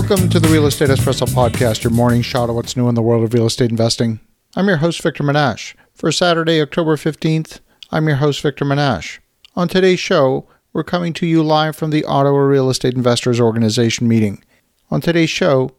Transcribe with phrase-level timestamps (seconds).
[0.00, 3.02] Welcome to the Real Estate Espresso Podcast, your morning shot of what's new in the
[3.02, 4.20] world of real estate investing.
[4.54, 5.74] I'm your host, Victor Menasce.
[5.92, 7.58] For Saturday, October 15th,
[7.90, 9.18] I'm your host, Victor Menasce.
[9.56, 14.06] On today's show, we're coming to you live from the Ottawa Real Estate Investors Organization
[14.06, 14.44] meeting.
[14.88, 15.72] On today's show,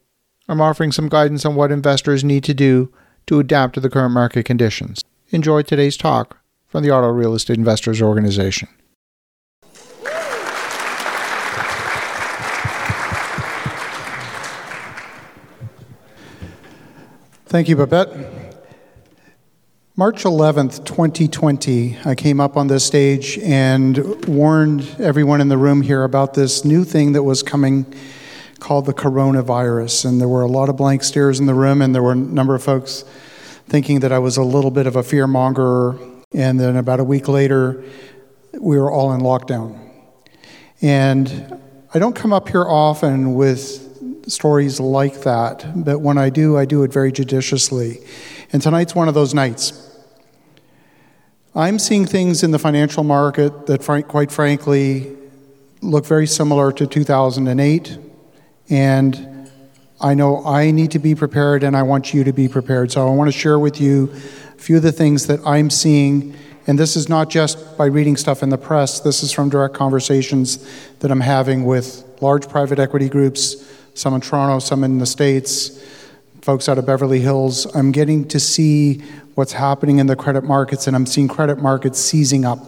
[0.50, 2.92] I'm offering some guidance on what investors need to do
[3.28, 5.02] to adapt to the current market conditions.
[5.30, 8.68] Enjoy today's talk from the Ottawa Real Estate Investors Organization.
[17.50, 18.10] Thank you, Babette.
[19.96, 25.82] March 11th, 2020, I came up on this stage and warned everyone in the room
[25.82, 27.92] here about this new thing that was coming
[28.60, 30.06] called the coronavirus.
[30.06, 32.16] And there were a lot of blank stares in the room, and there were a
[32.16, 33.04] number of folks
[33.68, 35.98] thinking that I was a little bit of a fear monger.
[36.31, 37.84] And then about a week later,
[38.59, 39.90] we were all in lockdown.
[40.84, 41.59] And
[41.95, 43.89] I don't come up here often with
[44.31, 48.00] stories like that, but when I do, I do it very judiciously.
[48.52, 49.86] And tonight's one of those nights.
[51.56, 55.16] I'm seeing things in the financial market that, quite frankly,
[55.81, 57.98] look very similar to 2008.
[58.70, 59.50] And
[60.00, 62.92] I know I need to be prepared, and I want you to be prepared.
[62.92, 66.36] So I want to share with you a few of the things that I'm seeing.
[66.67, 69.73] And this is not just by reading stuff in the press, this is from direct
[69.73, 70.66] conversations
[71.00, 73.66] that I'm having with large private equity groups
[74.00, 75.83] some in Toronto, some in the States,
[76.42, 77.66] folks out of Beverly Hills.
[77.75, 79.00] I'm getting to see
[79.36, 82.59] what's happening in the credit markets, and I'm seeing credit markets seizing up.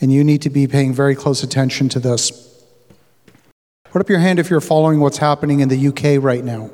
[0.00, 2.64] And you need to be paying very close attention to this.
[3.84, 6.70] Put up your hand if you're following what's happening in the UK right now.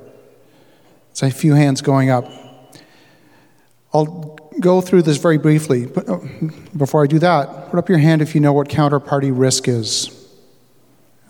[1.11, 2.31] It's a few hands going up.
[3.93, 5.87] I'll go through this very briefly.
[5.87, 6.19] But uh,
[6.77, 10.19] before I do that, put up your hand if you know what counterparty risk is.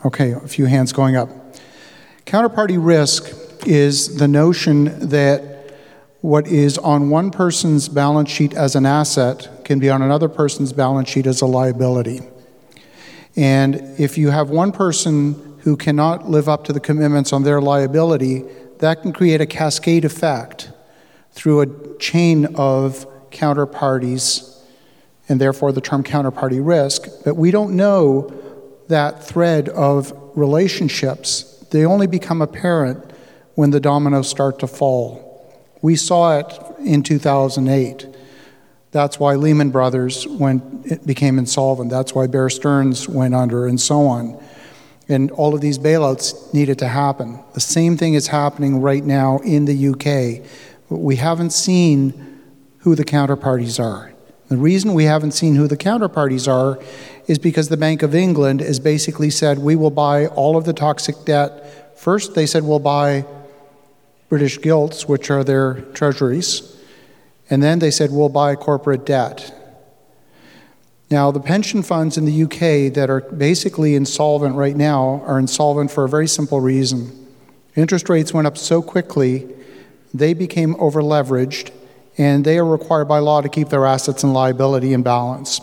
[0.04, 1.41] Okay, a few hands going up.
[2.32, 3.30] Counterparty risk
[3.66, 5.74] is the notion that
[6.22, 10.72] what is on one person's balance sheet as an asset can be on another person's
[10.72, 12.20] balance sheet as a liability.
[13.36, 17.60] And if you have one person who cannot live up to the commitments on their
[17.60, 18.44] liability,
[18.78, 20.72] that can create a cascade effect
[21.32, 24.58] through a chain of counterparties,
[25.28, 27.08] and therefore the term counterparty risk.
[27.26, 28.32] But we don't know
[28.88, 33.10] that thread of relationships they only become apparent
[33.54, 35.28] when the dominoes start to fall.
[35.82, 38.06] We saw it in 2008.
[38.92, 41.90] That's why Lehman Brothers went, it became insolvent.
[41.90, 44.40] That's why Bear Stearns went under, and so on.
[45.08, 47.42] And all of these bailouts needed to happen.
[47.54, 50.46] The same thing is happening right now in the UK.
[50.90, 52.40] We haven't seen
[52.80, 54.11] who the counterparties are.
[54.52, 56.78] The reason we haven't seen who the counterparties are
[57.26, 60.74] is because the Bank of England has basically said we will buy all of the
[60.74, 61.98] toxic debt.
[61.98, 63.24] First, they said we'll buy
[64.28, 66.76] British gilts, which are their treasuries,
[67.48, 69.58] and then they said we'll buy corporate debt.
[71.10, 75.90] Now, the pension funds in the UK that are basically insolvent right now are insolvent
[75.90, 77.26] for a very simple reason.
[77.74, 79.48] Interest rates went up so quickly,
[80.12, 81.70] they became over leveraged,
[82.18, 85.60] and they are required by law to keep their assets and liability in balance.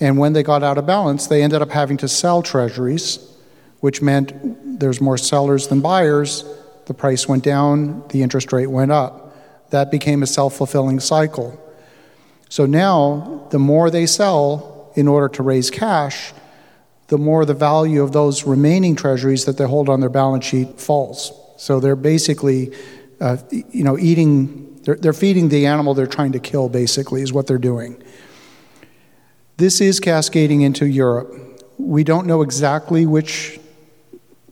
[0.00, 3.18] And when they got out of balance, they ended up having to sell treasuries,
[3.80, 6.44] which meant there's more sellers than buyers.
[6.86, 9.34] The price went down, the interest rate went up.
[9.70, 11.60] That became a self fulfilling cycle.
[12.48, 16.32] So now, the more they sell in order to raise cash,
[17.08, 20.80] the more the value of those remaining treasuries that they hold on their balance sheet
[20.80, 21.32] falls.
[21.56, 22.72] So they're basically,
[23.24, 27.32] uh, you know, eating, they're, they're feeding the animal they're trying to kill, basically, is
[27.32, 28.02] what they're doing.
[29.56, 31.62] This is cascading into Europe.
[31.78, 33.58] We don't know exactly which,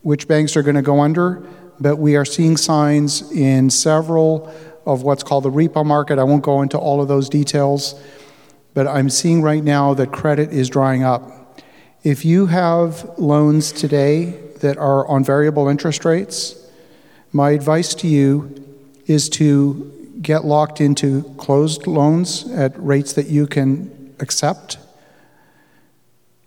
[0.00, 1.46] which banks are going to go under,
[1.80, 4.50] but we are seeing signs in several
[4.86, 6.18] of what's called the repo market.
[6.18, 8.00] I won't go into all of those details,
[8.72, 11.60] but I'm seeing right now that credit is drying up.
[12.04, 16.62] If you have loans today that are on variable interest rates,
[17.32, 18.55] my advice to you
[19.06, 24.79] is to get locked into closed loans at rates that you can accept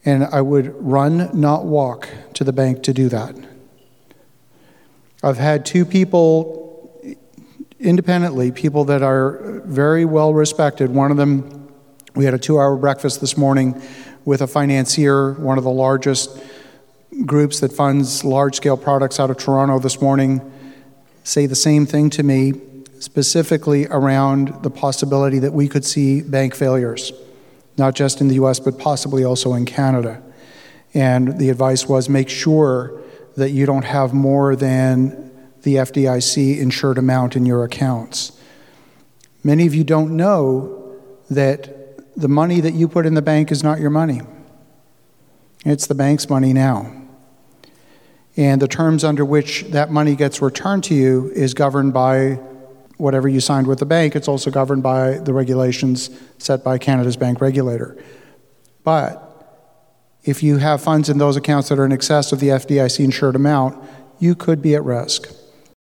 [0.06, 3.36] and I would run, not walk, to the bank to do that.
[5.24, 7.02] I've had two people
[7.80, 10.92] independently, people that are very well respected.
[10.92, 11.72] One of them,
[12.14, 13.82] we had a two hour breakfast this morning
[14.24, 16.40] with a financier, one of the largest
[17.26, 20.40] groups that funds large scale products out of Toronto this morning,
[21.26, 22.54] say the same thing to me,
[23.00, 27.12] specifically around the possibility that we could see bank failures
[27.78, 30.22] not just in the US, but possibly also in Canada.
[30.94, 33.02] And the advice was make sure
[33.36, 35.32] that you don't have more than
[35.64, 38.32] the FDIC insured amount in your accounts.
[39.44, 40.96] Many of you don't know
[41.30, 44.22] that the money that you put in the bank is not your money.
[45.66, 47.05] It's the bank's money now.
[48.38, 52.40] And the terms under which that money gets returned to you is governed by
[52.98, 54.16] whatever you signed with the bank.
[54.16, 57.98] It's also governed by the regulations set by Canada's bank regulator.
[58.84, 59.22] But
[60.24, 63.36] if you have funds in those accounts that are in excess of the FDIC insured
[63.36, 63.82] amount,
[64.20, 65.30] you could be at risk.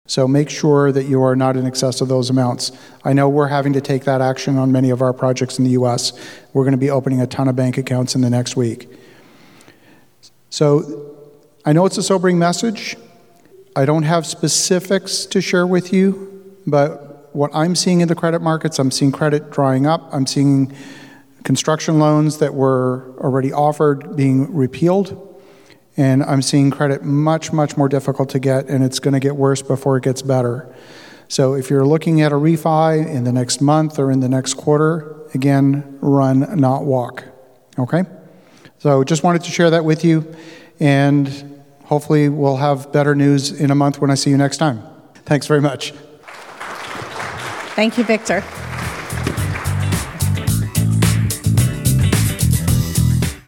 [0.07, 2.73] So make sure that you are not in excess of those amounts.
[3.05, 5.71] I know we're having to take that action on many of our projects in the
[5.71, 6.13] US.
[6.53, 8.89] We're going to be opening a ton of bank accounts in the next week.
[10.51, 11.24] So
[11.67, 12.95] I know it's a sobering message.
[13.75, 18.43] I don't have specifics to share with you, but what I'm seeing in the credit
[18.43, 20.07] markets, I'm seeing credit drying up.
[20.13, 20.75] I'm seeing
[21.43, 25.43] construction loans that were already offered being repealed.
[25.97, 29.37] And I'm seeing credit much, much more difficult to get, and it's going to get
[29.37, 30.75] worse before it gets better.
[31.29, 34.55] So if you're looking at a refi in the next month or in the next
[34.55, 37.25] quarter, again, run, not walk.
[37.79, 38.03] Okay?
[38.81, 40.35] So just wanted to share that with you,
[40.79, 41.54] and
[41.85, 44.83] hopefully we'll have better news in a month when I see you next time.
[45.25, 45.93] Thanks very much.
[47.75, 48.43] Thank you, Victor.